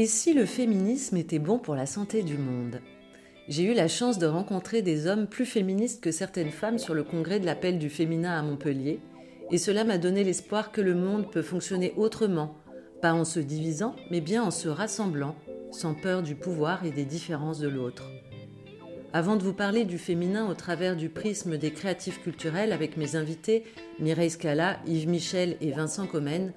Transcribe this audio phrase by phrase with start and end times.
[0.00, 2.80] Et si le féminisme était bon pour la santé du monde?
[3.48, 7.04] J'ai eu la chance de rencontrer des hommes plus féministes que certaines femmes sur le
[7.04, 9.00] congrès de l'appel du féminin à Montpellier,
[9.50, 12.56] et cela m'a donné l'espoir que le monde peut fonctionner autrement,
[13.02, 15.36] pas en se divisant, mais bien en se rassemblant,
[15.70, 18.10] sans peur du pouvoir et des différences de l'autre.
[19.12, 23.16] Avant de vous parler du féminin au travers du prisme des créatifs culturels avec mes
[23.16, 23.64] invités
[23.98, 26.54] Mireille Scala, Yves Michel et Vincent Comène,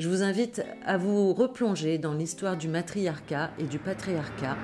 [0.00, 4.56] je vous invite à vous replonger dans l'histoire du matriarcat et du patriarcat.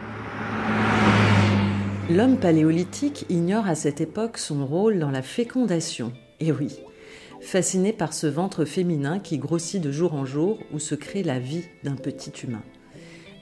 [2.10, 6.14] L'homme paléolithique ignore à cette époque son rôle dans la fécondation.
[6.40, 6.78] Et oui,
[7.42, 11.38] fasciné par ce ventre féminin qui grossit de jour en jour où se crée la
[11.38, 12.62] vie d'un petit humain.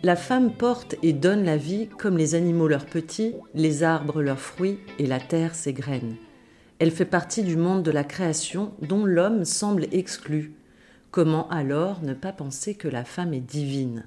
[0.02, 4.40] La femme porte et donne la vie comme les animaux leurs petits, les arbres leurs
[4.40, 6.16] fruits et la terre ses graines.
[6.80, 10.54] Elle fait partie du monde de la création dont l'homme semble exclu.
[11.14, 14.02] Comment alors ne pas penser que la femme est divine?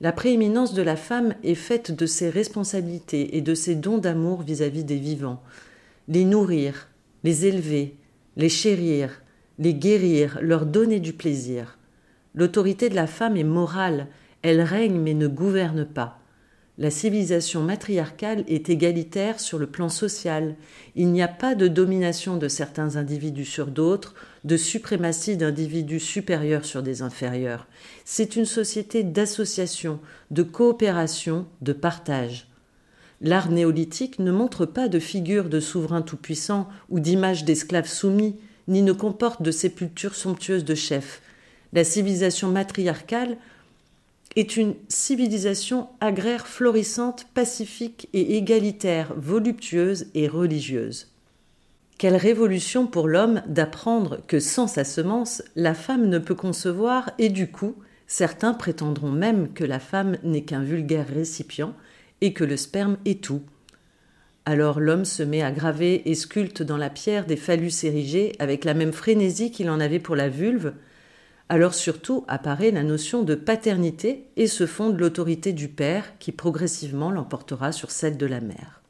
[0.00, 4.42] La prééminence de la femme est faite de ses responsabilités et de ses dons d'amour
[4.42, 5.42] vis-à-vis des vivants.
[6.06, 6.86] Les nourrir,
[7.24, 7.96] les élever,
[8.36, 9.20] les chérir,
[9.58, 11.76] les guérir, leur donner du plaisir.
[12.36, 14.06] L'autorité de la femme est morale,
[14.42, 16.20] elle règne mais ne gouverne pas.
[16.78, 20.56] La civilisation matriarcale est égalitaire sur le plan social.
[20.94, 26.66] Il n'y a pas de domination de certains individus sur d'autres, de suprématie d'individus supérieurs
[26.66, 27.66] sur des inférieurs.
[28.04, 30.00] C'est une société d'association,
[30.30, 32.46] de coopération, de partage.
[33.22, 38.36] L'art néolithique ne montre pas de figure de souverain tout-puissant ou d'image d'esclaves soumis,
[38.68, 41.22] ni ne comporte de sépultures somptueuses de chefs.
[41.72, 43.38] La civilisation matriarcale
[44.36, 51.08] est une civilisation agraire florissante, pacifique et égalitaire, voluptueuse et religieuse.
[51.98, 57.30] Quelle révolution pour l'homme d'apprendre que sans sa semence, la femme ne peut concevoir et
[57.30, 57.74] du coup,
[58.06, 61.74] certains prétendront même que la femme n'est qu'un vulgaire récipient
[62.20, 63.40] et que le sperme est tout.
[64.44, 68.66] Alors l'homme se met à graver et sculpte dans la pierre des phallus érigés avec
[68.66, 70.74] la même frénésie qu'il en avait pour la vulve,
[71.48, 77.10] alors surtout apparaît la notion de paternité et se fonde l'autorité du père qui progressivement
[77.10, 78.82] l'emportera sur celle de la mère.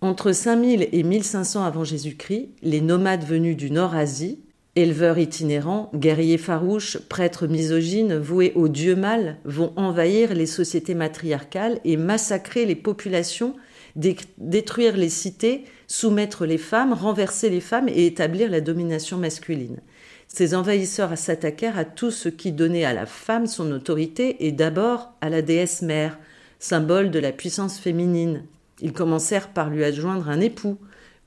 [0.00, 4.38] Entre 5000 et 1500 avant Jésus-Christ, les nomades venus du Nord-Asie,
[4.76, 11.80] éleveurs itinérants, guerriers farouches, prêtres misogynes voués au dieu mâle, vont envahir les sociétés matriarcales
[11.84, 13.56] et massacrer les populations,
[13.96, 19.80] détruire les cités, soumettre les femmes, renverser les femmes et établir la domination masculine.
[20.28, 25.14] Ces envahisseurs s'attaquèrent à tout ce qui donnait à la femme son autorité et d'abord
[25.22, 26.18] à la déesse mère,
[26.58, 28.44] symbole de la puissance féminine.
[28.80, 30.78] Ils commencèrent par lui adjoindre un époux,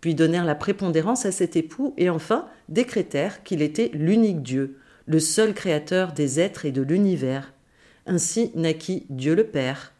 [0.02, 5.20] puis donnèrent la prépondérance à cet époux et enfin décrétèrent qu'il était l'unique Dieu, le
[5.20, 7.54] seul créateur des êtres et de l'univers.
[8.06, 9.94] Ainsi naquit Dieu le Père.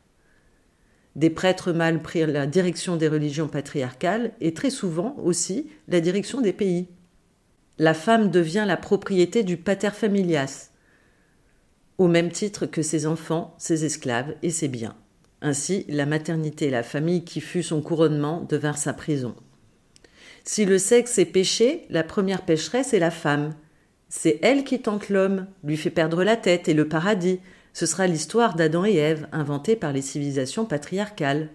[1.16, 6.40] Des prêtres mâles prirent la direction des religions patriarcales et très souvent aussi la direction
[6.40, 6.88] des pays
[7.78, 10.70] la femme devient la propriété du pater familias,
[11.98, 14.96] au même titre que ses enfants, ses esclaves et ses biens.
[15.42, 19.36] Ainsi, la maternité et la famille qui fut son couronnement devinrent sa prison.
[20.44, 23.54] Si le sexe est péché, la première pécheresse est la femme.
[24.10, 27.40] C'est elle qui tente l'homme, lui fait perdre la tête et le paradis.
[27.74, 31.50] Ce sera l'histoire d'Adam et Ève, inventée par les civilisations patriarcales.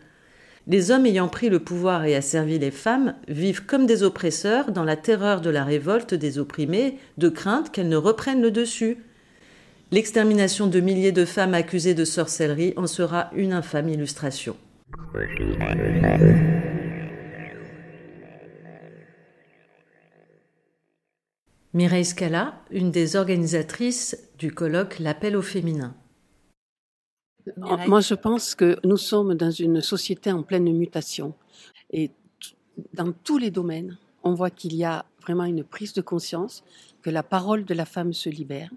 [0.69, 4.83] Les hommes ayant pris le pouvoir et asservi les femmes vivent comme des oppresseurs dans
[4.83, 8.99] la terreur de la révolte des opprimés, de crainte qu'elles ne reprennent le dessus.
[9.93, 14.57] L'extermination de milliers de femmes accusées de sorcellerie en sera une infâme illustration.
[21.75, 25.95] Mireille Scala, une des organisatrices du colloque L'appel au féminin.
[27.57, 31.35] Moi, je pense que nous sommes dans une société en pleine mutation.
[31.93, 32.11] Et
[32.93, 36.63] dans tous les domaines, on voit qu'il y a vraiment une prise de conscience,
[37.03, 38.71] que la parole de la femme se libère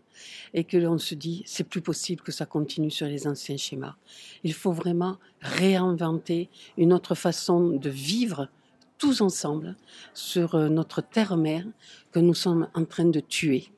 [0.54, 3.95] et que l'on se dit, c'est plus possible que ça continue sur les anciens schémas.
[4.44, 8.50] Il faut vraiment réinventer une autre façon de vivre
[8.98, 9.75] tous ensemble
[10.13, 11.66] sur notre terre-mère
[12.12, 13.71] que nous sommes en train de tuer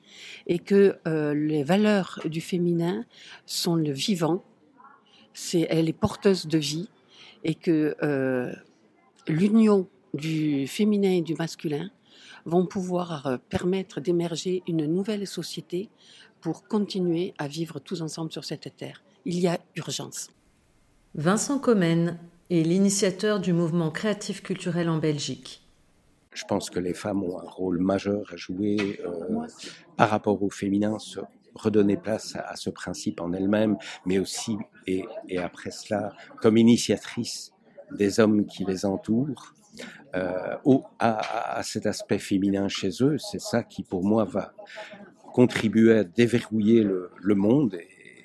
[0.48, 3.06] et que euh, les valeurs du féminin
[3.46, 4.44] sont le vivant,
[5.34, 6.90] c'est, elle est porteuse de vie
[7.44, 8.52] et que euh,
[9.28, 11.90] l'union du féminin et du masculin
[12.46, 15.90] vont pouvoir euh, permettre d'émerger une nouvelle société
[16.42, 19.04] pour continuer à vivre tous ensemble sur cette terre.
[19.26, 20.30] Il y a urgence.
[21.14, 22.20] Vincent Comène
[22.50, 25.62] est l'initiateur du mouvement créatif culturel en Belgique.
[26.34, 29.46] Je pense que les femmes ont un rôle majeur à jouer euh,
[29.98, 31.20] par rapport au féminin, se
[31.56, 34.58] redonner place à, ce principe en elles-mêmes, mais aussi,
[34.88, 37.52] et, et, après cela, comme initiatrice
[37.92, 39.54] des hommes qui les entourent,
[40.16, 43.18] euh, au, à, à, cet aspect féminin chez eux.
[43.18, 44.54] C'est ça qui, pour moi, va
[45.34, 47.78] contribuer à déverrouiller le, le monde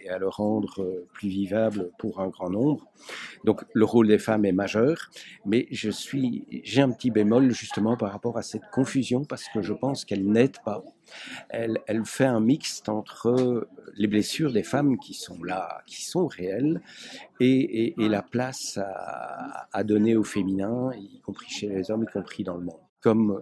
[0.09, 2.87] à le rendre euh, plus vivable pour un grand nombre.
[3.45, 5.11] Donc le rôle des femmes est majeur,
[5.45, 9.63] mais je suis, j'ai un petit bémol justement par rapport à cette confusion parce que
[9.63, 10.83] je pense qu'elle n'aide pas.
[11.49, 16.27] Elle, elle fait un mixte entre les blessures des femmes qui sont là, qui sont
[16.27, 16.81] réelles,
[17.39, 22.05] et, et, et la place à, à donner au féminin, y compris chez les hommes,
[22.05, 23.41] y compris dans le monde comme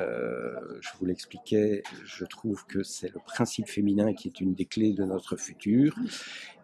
[0.00, 4.66] euh, je vous l'expliquais, je trouve que c'est le principe féminin qui est une des
[4.66, 5.94] clés de notre futur.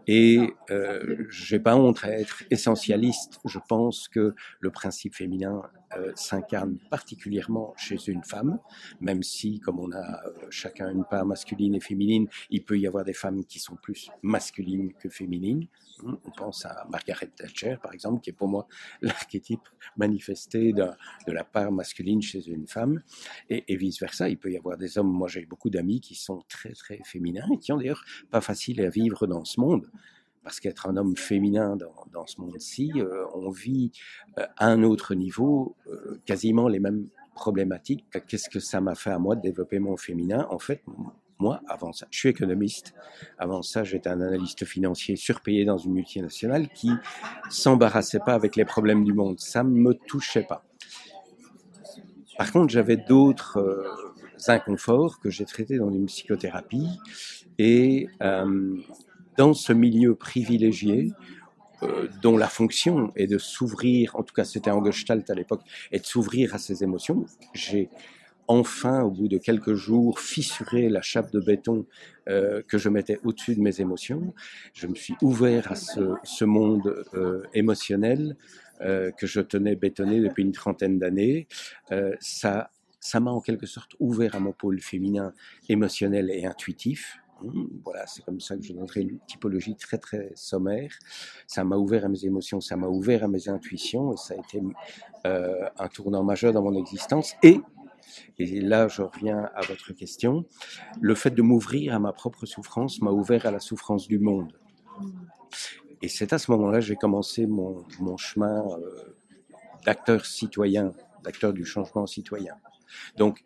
[0.07, 3.39] Et euh, j'ai pas honte à être essentialiste.
[3.45, 5.63] Je pense que le principe féminin
[5.97, 8.59] euh, s'incarne particulièrement chez une femme,
[9.01, 12.87] même si, comme on a euh, chacun une part masculine et féminine, il peut y
[12.87, 15.67] avoir des femmes qui sont plus masculines que féminines.
[16.03, 18.67] Hum, on pense à Margaret Thatcher, par exemple, qui est pour moi
[19.03, 20.87] l'archétype manifesté de,
[21.27, 23.03] de, la part masculine chez une femme,
[23.51, 24.29] et, et vice-versa.
[24.29, 27.47] Il peut y avoir des hommes, moi j'ai beaucoup d'amis qui sont très très féminins
[27.53, 29.91] et qui ont d'ailleurs pas facile à vivre dans ce monde
[30.43, 33.93] parce qu'être un homme féminin dans, ce monde-ci, euh, on vit
[34.39, 38.05] euh, à un autre niveau euh, quasiment les mêmes problématiques.
[38.29, 40.83] Qu'est-ce que ça m'a fait à moi de développer mon féminin En fait,
[41.39, 42.95] moi, avant ça, je suis économiste.
[43.39, 46.91] Avant ça, j'étais un analyste financier surpayé dans une multinationale qui
[47.49, 49.39] s'embarrassait pas avec les problèmes du monde.
[49.39, 50.65] Ça me touchait pas.
[52.37, 53.87] Par contre, j'avais d'autres
[54.49, 56.89] inconforts que j'ai traités dans une psychothérapie
[57.59, 58.09] et
[59.37, 61.13] dans ce milieu privilégié,
[61.83, 65.63] euh, dont la fonction est de s'ouvrir, en tout cas c'était en Gestalt à l'époque,
[65.91, 67.89] et de s'ouvrir à ses émotions, j'ai
[68.49, 71.87] enfin, au bout de quelques jours, fissuré la chape de béton
[72.29, 74.35] euh, que je mettais au-dessus de mes émotions.
[74.75, 78.37] Je me suis ouvert à ce, ce monde euh, émotionnel
[79.17, 81.47] que je tenais bétonné depuis une trentaine d'années.
[82.19, 82.69] Ça
[83.03, 85.35] ça m'a en quelque sorte ouvert à mon pôle féminin
[85.69, 87.19] émotionnel et intuitif.
[87.85, 90.93] Voilà, c'est comme ça que je donnerai une typologie très très sommaire.
[91.47, 94.37] Ça m'a ouvert à mes émotions, ça m'a ouvert à mes intuitions, et ça a
[94.39, 94.63] été
[95.27, 97.35] euh, un tournant majeur dans mon existence.
[97.43, 97.61] Et,
[98.39, 100.45] là je reviens à votre question,
[101.01, 104.53] le fait de m'ouvrir à ma propre souffrance m'a ouvert à la souffrance du monde.
[106.03, 109.17] Et c'est à ce moment-là que j'ai commencé mon, mon chemin euh,
[109.85, 110.93] d'acteur citoyen,
[111.23, 112.55] d'acteur du changement citoyen.
[113.17, 113.45] Donc,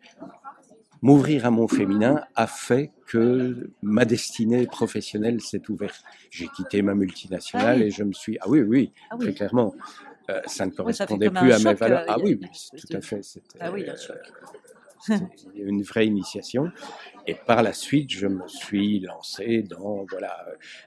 [1.01, 6.03] m'ouvrir à mon féminin a fait que ma destinée professionnelle s'est ouverte.
[6.29, 7.83] J'ai quitté ma multinationale ah oui.
[7.83, 8.37] et je me suis...
[8.41, 9.25] Ah oui, oui, ah oui.
[9.25, 9.75] très clairement.
[10.29, 12.01] Euh, ça ne correspondait oui, ça plus à mes valeurs.
[12.01, 13.21] Euh, ah oui, tout à fait.
[13.59, 13.93] Ah oui, euh,
[15.55, 16.71] une vraie initiation.
[17.25, 20.33] Et par la suite, je me suis lancé dans voilà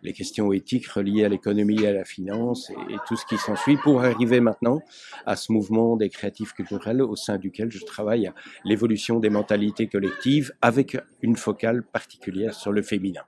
[0.03, 3.37] les questions éthiques reliées à l'économie et à la finance et, et tout ce qui
[3.37, 4.81] s'ensuit pour arriver maintenant
[5.27, 8.35] à ce mouvement des créatifs culturels au sein duquel je travaille à
[8.65, 13.23] l'évolution des mentalités collectives avec une focale particulière sur le féminin.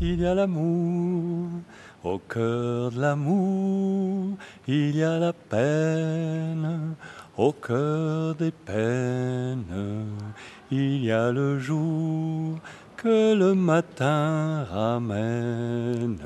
[0.00, 1.48] Il y a l'amour,
[2.04, 4.36] au cœur de l'amour,
[4.68, 6.94] il y a la peine
[7.36, 10.06] au cœur des peines,
[10.70, 12.58] il y a le jour
[12.96, 16.18] que le matin ramène.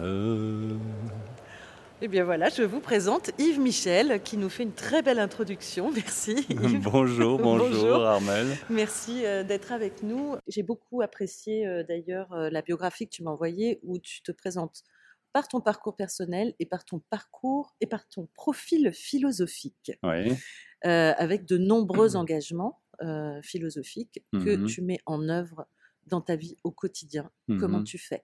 [2.01, 5.91] Eh bien voilà, je vous présente Yves Michel qui nous fait une très belle introduction.
[5.95, 6.47] Merci.
[6.49, 6.81] Yves.
[6.81, 8.47] bonjour, bonjour, bonjour, Armel.
[8.71, 10.37] Merci euh, d'être avec nous.
[10.47, 14.31] J'ai beaucoup apprécié euh, d'ailleurs euh, la biographie que tu m'as envoyée où tu te
[14.31, 14.85] présentes
[15.39, 19.93] par ton parcours personnel et par ton parcours et par ton profil philosophique.
[20.03, 20.37] Oui
[20.87, 22.17] euh, avec de nombreux mmh.
[22.17, 24.45] engagements euh, philosophiques mmh.
[24.45, 25.67] que tu mets en œuvre
[26.07, 27.33] dans ta vie au quotidien.
[27.49, 27.59] Mmh.
[27.59, 28.23] Comment tu fais?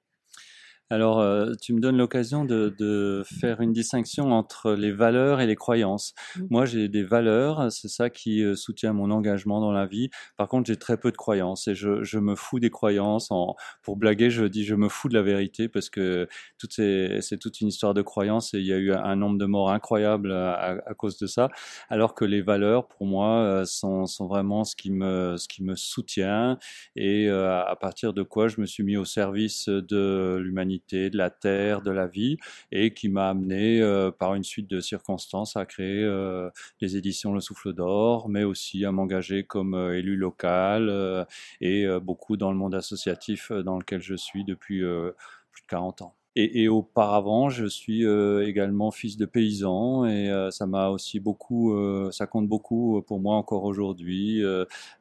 [0.91, 5.57] Alors, euh, tu me donnes l'occasion de, faire une distinction entre les valeurs et les
[5.57, 6.15] croyances.
[6.37, 6.43] Mmh.
[6.51, 10.11] Moi, j'ai des valeurs, c'est ça qui euh, soutient mon engagement dans la vie.
[10.37, 13.31] Par contre, j'ai très peu de croyances et je, me fous des croyances.
[13.31, 16.29] En, pour blaguer, je dis je me fous de la vérité parce que
[16.69, 19.71] c'est toute une histoire de croyances et il y a eu un nombre de morts
[19.71, 21.49] incroyable à, cause de ça.
[21.89, 25.77] Alors que les valeurs, pour moi, euh, sont, vraiment ce qui me, ce qui me
[25.77, 26.59] soutient
[26.95, 31.31] et à partir de quoi je me suis mis au service de l'humanité de la
[31.31, 32.37] terre, de la vie,
[32.73, 36.51] et qui m'a amené euh, par une suite de circonstances à créer euh,
[36.81, 41.27] les éditions Le Souffle d'Or, mais aussi à m'engager comme euh, élu local
[41.61, 46.15] et beaucoup dans le monde associatif dans lequel je suis depuis plus de 40 ans.
[46.37, 51.75] Et, auparavant, je suis euh, également fils de paysan et euh, ça m'a aussi beaucoup,
[51.75, 54.43] euh, ça compte beaucoup pour moi encore aujourd'hui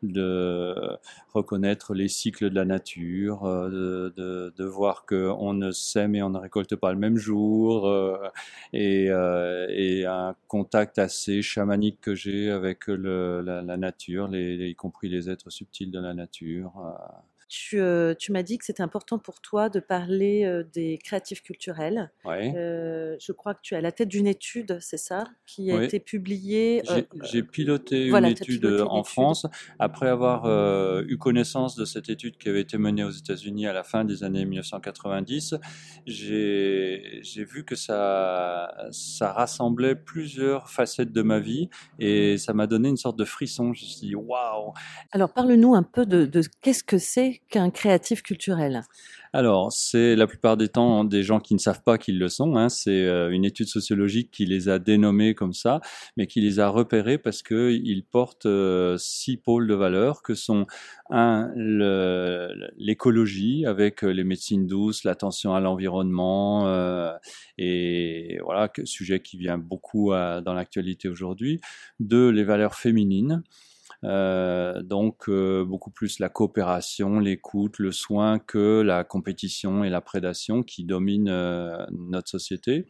[0.04, 0.76] de
[1.34, 6.30] reconnaître les cycles de la nature, de, de, de, voir qu'on ne sème et on
[6.30, 7.92] ne récolte pas le même jour
[8.72, 14.76] et, et, un contact assez chamanique que j'ai avec le, la, la, nature, les, y
[14.76, 16.74] compris les êtres subtils de la nature.
[17.74, 22.12] Euh, tu, m'as dit que c'était important pour toi de parler euh, des créatifs culturels.
[22.26, 25.84] Euh, je crois que tu es à la tête d'une étude, c'est ça, qui a
[25.84, 26.84] été publiée.
[27.24, 29.46] J'ai piloté une étude en France
[29.80, 30.46] après avoir
[31.02, 34.24] eu connaissance de cette étude qui avait été menée aux États-Unis à la fin des
[34.24, 35.56] années 1990.
[36.06, 41.70] J'ai vu que ça, ça rassemblait plusieurs facettes de ma vie
[42.00, 43.74] et ça m'a donné une sorte de frisson.
[43.74, 44.74] Je me suis dit waouh.
[45.12, 48.84] Alors parle-nous un peu de qu'est-ce que c'est qu'un créatif culturel?
[49.36, 52.56] Alors, c'est la plupart des temps des gens qui ne savent pas qu'ils le sont.
[52.56, 52.70] Hein.
[52.70, 55.82] C'est euh, une étude sociologique qui les a dénommés comme ça,
[56.18, 60.68] mais qui les a repérés parce qu'ils portent euh, six pôles de valeur que sont
[61.10, 61.52] un
[62.78, 66.44] l'écologie avec euh, les médecines douces, l'attention à l'environnement
[67.58, 71.60] et voilà sujet qui vient beaucoup dans l'actualité aujourd'hui.
[72.00, 73.42] Deux, les valeurs féminines.
[74.04, 80.02] Euh, donc euh, beaucoup plus la coopération, l'écoute, le soin que la compétition et la
[80.02, 82.86] prédation qui dominent euh, notre société.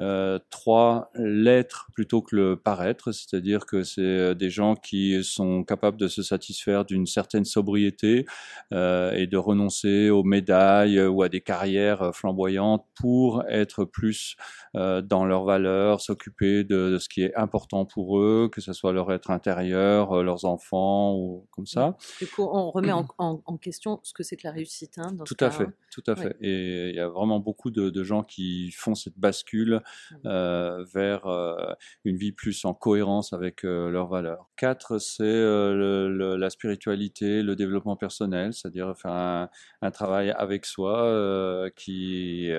[0.00, 5.62] Euh, trois, l'être plutôt que le paraître, c'est-à-dire que c'est euh, des gens qui sont
[5.62, 8.24] capables de se satisfaire d'une certaine sobriété
[8.72, 14.36] euh, et de renoncer aux médailles ou à des carrières flamboyantes pour être plus
[14.74, 18.72] euh, dans leurs valeurs, s'occuper de, de, ce qui est important pour eux, que ce
[18.72, 21.96] soit leur être intérieur, leurs enfants ou comme ça.
[22.18, 24.98] Du coup, on remet en, en, question ce que c'est que la réussite.
[24.98, 26.36] Hein, tout à fait, tout à fait.
[26.40, 29.83] Et il y a vraiment beaucoup de, de gens qui font cette bascule.
[30.26, 31.74] Euh, vers euh,
[32.04, 34.48] une vie plus en cohérence avec euh, leurs valeurs.
[34.56, 42.50] Quatre, c'est la spiritualité, le développement personnel, c'est-à-dire faire un, travail avec soi qui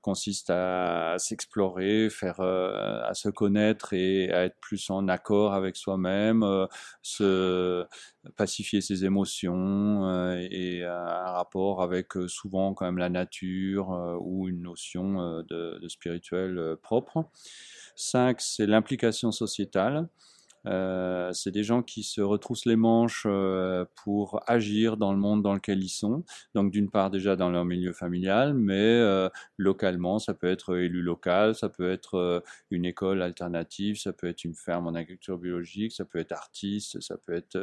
[0.00, 2.08] consiste à, s'explorer,
[2.38, 6.44] à se connaître et à être plus en accord avec soi-même,
[7.02, 7.86] se
[8.36, 15.42] pacifier ses émotions et un rapport avec souvent quand même la nature ou une notion
[15.42, 17.24] de, de spirituel propre.
[17.96, 20.08] Cinq, c'est l'implication sociétale.
[20.66, 25.42] Euh, c'est des gens qui se retroussent les manches euh, pour agir dans le monde
[25.42, 26.24] dans lequel ils sont.
[26.54, 31.02] Donc d'une part déjà dans leur milieu familial, mais euh, localement, ça peut être élu
[31.02, 35.92] local, ça peut être une école alternative, ça peut être une ferme en agriculture biologique,
[35.92, 37.58] ça peut être artiste, ça peut être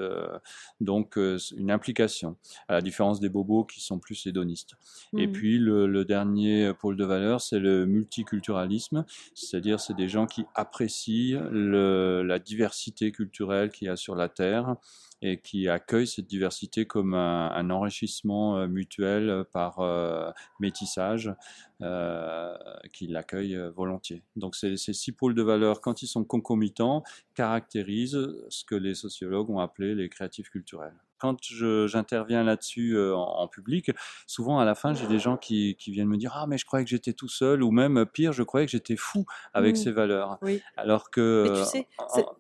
[0.82, 2.38] donc une implication,
[2.68, 4.76] à la différence des bobos qui sont plus hédonistes.
[5.18, 5.32] Et mmh.
[5.32, 10.46] puis le, le, dernier pôle de valeur, c'est le multiculturalisme, c'est-à-dire c'est des gens qui
[10.56, 14.76] apprécient le, la diversité culturelle qu'il y a sur la Terre
[15.22, 21.34] et qui accueille cette diversité comme un, enrichissement euh, mutuel par euh, métissage,
[21.82, 22.56] euh,
[22.94, 24.24] qui l'accueille volontiers.
[24.36, 27.04] Donc ces, ces six pôles de valeur, quand ils sont concomitants,
[27.34, 33.48] caractérisent ce que les sociologues ont appelé les créatifs culturels quand j'interviens là-dessus euh, en,
[33.48, 33.92] public,
[34.26, 36.66] souvent à la fin, j'ai des gens qui, qui, viennent me dire Ah, mais je
[36.66, 39.78] croyais que j'étais tout seul, ou même pire, je croyais que j'étais fou avec mmh.
[39.78, 40.38] ces valeurs.
[40.42, 40.62] Oui.
[40.76, 41.64] Alors que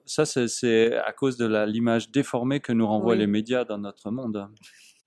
[0.05, 4.49] ça, c'est à cause de l'image déformée que nous renvoient les médias dans notre monde.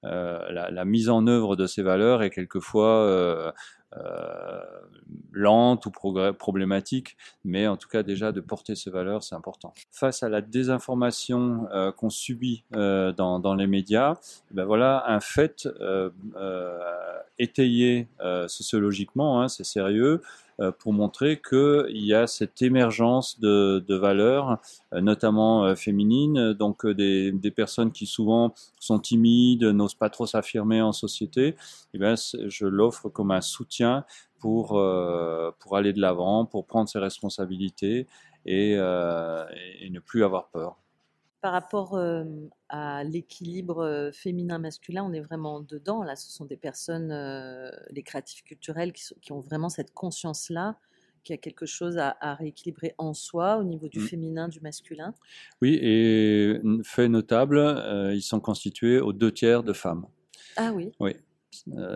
[0.04, 3.52] Euh, la, la, mise en œuvre de ces valeurs est quelquefois euh, euh,
[5.32, 9.72] lente ou problématique, mais en tout cas déjà de porter ces valeurs, c'est important.
[9.90, 14.14] Face à la désinformation euh, qu'on subit euh, dans, dans, les médias,
[14.50, 15.68] eh ben voilà un fait
[17.38, 18.08] étayé
[18.46, 20.22] sociologiquement, hein, c'est sérieux,
[20.78, 24.58] pour montrer qu'il y a cette émergence de, valeurs,
[24.92, 31.48] notamment féminines, donc des, personnes qui souvent sont timides, n'osent pas trop s'affirmer en société.
[31.48, 31.56] Et
[31.94, 34.04] eh bien, je l'offre comme un soutien
[34.38, 34.68] pour,
[35.58, 38.06] pour aller de l'avant, pour prendre ses responsabilités
[38.46, 40.76] et ne plus avoir peur
[41.40, 42.00] par rapport
[42.68, 46.02] à l'équilibre féminin-masculin, on est vraiment dedans.
[46.02, 47.12] Là, ce sont des personnes,
[47.90, 50.76] les créatifs culturels, qui, ont vraiment cette conscience-là,
[51.24, 54.06] qu'il y a quelque chose à, rééquilibrer en soi au niveau du mmh.
[54.06, 55.14] féminin, du masculin.
[55.62, 57.58] Oui, et fait notable,
[58.14, 60.06] ils sont constitués aux deux tiers de femmes.
[60.56, 60.92] Ah oui.
[61.00, 61.16] Oui,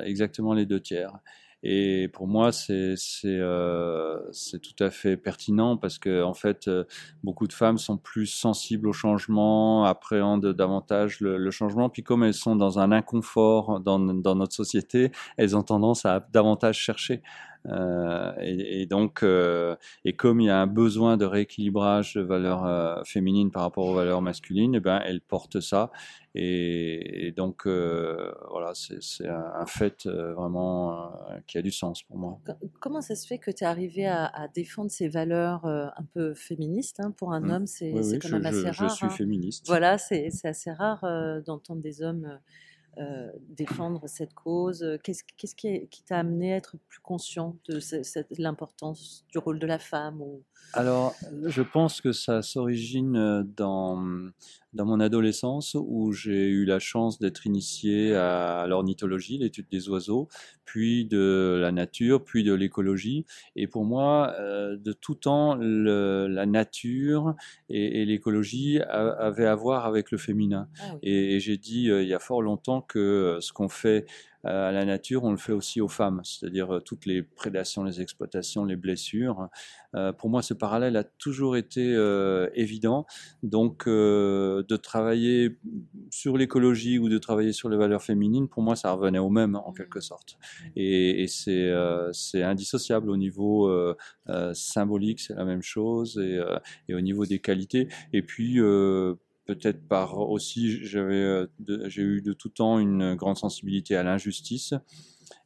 [0.05, 1.13] exactement les deux tiers.
[1.67, 2.95] Et pour moi, c'est
[3.25, 4.19] euh,
[4.63, 6.85] tout à fait pertinent parce que en fait, euh,
[7.23, 11.89] beaucoup de femmes sont plus sensibles au changement, appréhendent davantage le, le, changement.
[11.89, 16.21] Puis comme elles sont dans un inconfort dans, dans notre société, elles ont tendance à
[16.35, 17.23] davantage chercher.
[17.69, 22.21] Euh, et, et, donc, euh, et comme il y a un besoin de rééquilibrage de
[22.21, 25.91] valeurs euh, féminines par rapport aux valeurs masculines, et eh ben, elle porte ça.
[26.37, 31.13] Et, donc, voilà, c'est un, un, fait vraiment
[31.47, 32.41] qui a du sens pour moi.
[32.81, 36.35] Comment ça se fait que tu es arrivé à, à, défendre ces valeurs un peu
[36.35, 37.51] féministes hein, Pour un mmh.
[37.51, 38.89] homme, c'est quand même assez rare.
[38.89, 39.11] Je suis hein.
[39.11, 39.65] féministe.
[39.69, 41.05] Voilà, c'est assez rare
[41.47, 42.41] d'entendre des hommes
[42.99, 47.81] euh, défendre cette cause Qu'est-ce qui, t'a amené à être plus conscient de
[48.39, 50.23] l'importance du rôle de la femme.
[50.73, 54.05] Alors, je pense que ça s'origine euh, dans,
[54.75, 60.29] dans mon adolescence où j'ai eu la chance d'être initié à l'ornithologie, l'étude des oiseaux,
[60.65, 63.25] puis de la nature, puis de l'écologie.
[63.57, 67.35] Et pour moi, euh, de tout temps, le, la nature
[67.69, 70.69] et, et l'écologie avaient à voir avec le féminin.
[70.81, 74.07] Ah et, et j'ai dit il y a fort longtemps que ce qu'on fait
[74.45, 78.01] à la nature, on le fait aussi aux femmes, c'est-à-dire euh, toutes les prédations, les
[78.01, 79.49] exploitations, les blessures.
[79.95, 83.07] Euh, pour moi, ce parallèle a toujours été euh, évident.
[83.43, 85.59] Donc, de travailler
[86.11, 89.57] sur l'écologie ou de travailler sur les valeurs féminines, pour moi, ça revenait au même
[89.57, 90.37] en quelque sorte.
[90.77, 93.71] Et, et c'est indissociable au niveau
[94.53, 96.41] symbolique, c'est la même chose, et,
[96.89, 97.89] et, au niveau des qualités.
[98.13, 98.59] Et puis,
[99.45, 101.47] peut-être par aussi, j'avais, euh,
[101.87, 104.75] j'ai eu de tout temps une grande sensibilité à l'injustice.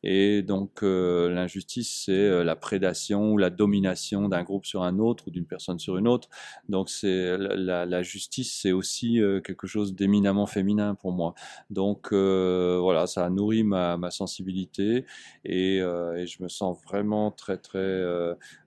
[0.05, 4.99] Et donc euh, l'injustice, c'est euh, la prédation ou la domination d'un groupe sur un
[5.01, 6.29] autre ou d'une personne sur une autre.
[6.69, 11.35] Donc c'est la, justice, c'est aussi euh, quelque chose d'éminemment féminin pour moi.
[11.71, 15.05] Donc voilà, ça a nourri ma, sensibilité
[15.45, 18.05] et, je me sens vraiment très très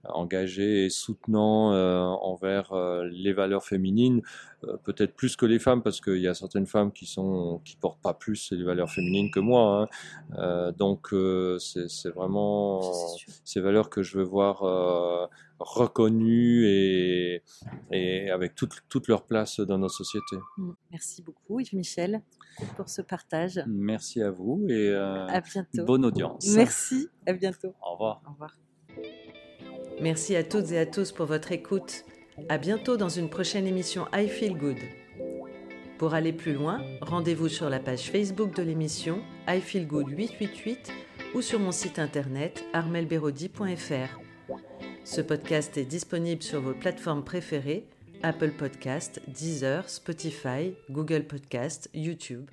[0.03, 1.71] engagé et soutenant
[2.21, 2.73] envers
[3.11, 4.21] les valeurs féminines
[4.83, 8.01] peut-être plus que les femmes parce qu'il y a certaines femmes qui sont qui portent
[8.01, 10.37] pas plus les valeurs féminines que moi hein.
[10.37, 10.71] euh,
[11.59, 12.81] c'est vraiment
[13.43, 15.27] ces valeurs que je veux voir euh,
[15.59, 17.43] reconnues et,
[17.91, 20.37] et avec toute, toute, leur place dans nos sociétés.
[20.57, 20.71] Mm.
[20.91, 22.21] Merci beaucoup Yves Michel
[22.75, 23.63] pour ce partage.
[23.67, 25.85] Merci à vous et euh, à bientôt.
[25.85, 26.53] bonne audience.
[26.55, 27.73] Merci, à bientôt.
[27.81, 28.21] Au revoir.
[28.27, 28.57] Au revoir.
[30.01, 32.05] Merci à toutes et à tous pour votre écoute.
[32.49, 34.79] À bientôt dans une prochaine émission I Feel Good.
[35.99, 40.91] Pour aller plus loin, rendez-vous sur la page Facebook de l'émission I Feel Good 888
[41.33, 44.19] ou sur mon site internet armelberodi.fr.
[45.03, 47.85] Ce podcast est disponible sur vos plateformes préférées
[48.23, 52.49] Apple Podcast, Deezer, Spotify, Google Podcast, YouTube.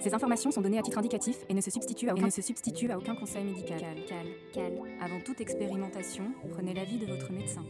[0.00, 2.90] Ces informations sont données à titre indicatif et ne se substituent à aucun, se substituent
[2.90, 3.80] à aucun conseil médical.
[3.80, 4.72] Cal, cal, cal.
[5.02, 7.64] Avant toute expérimentation, prenez l'avis de votre médecin.